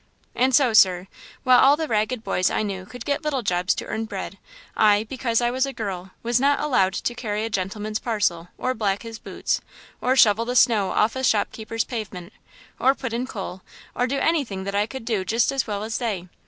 And 0.33 0.55
so, 0.55 0.73
sir, 0.73 1.05
while 1.43 1.59
all 1.59 1.77
the 1.77 1.87
ragged 1.87 2.23
boys 2.23 2.49
I 2.49 2.63
knew 2.63 2.87
could 2.87 3.05
get 3.05 3.21
little 3.23 3.43
jobs 3.43 3.75
to 3.75 3.85
earn 3.85 4.05
bread, 4.05 4.39
I, 4.75 5.03
because 5.03 5.41
I 5.41 5.51
was 5.51 5.67
a 5.67 5.73
girl, 5.73 6.09
was 6.23 6.39
not 6.39 6.59
allowed 6.59 6.93
to 6.95 7.13
carry 7.13 7.45
a 7.45 7.51
gentleman's 7.51 7.99
parcel 7.99 8.47
or 8.57 8.73
black 8.73 9.03
his 9.03 9.19
boots, 9.19 9.61
or 10.01 10.15
shovel 10.15 10.45
the 10.45 10.55
snow 10.55 10.89
off 10.89 11.15
a 11.15 11.23
shopkeeper's 11.23 11.83
pavement, 11.83 12.33
or 12.79 12.95
put 12.95 13.13
in 13.13 13.27
coal, 13.27 13.61
or 13.93 14.07
do 14.07 14.17
anything 14.17 14.63
that 14.63 14.73
I 14.73 14.87
could 14.87 15.05
do 15.05 15.23
just 15.23 15.51
as 15.51 15.67
well 15.67 15.83
as 15.83 15.99
they. 15.99 16.27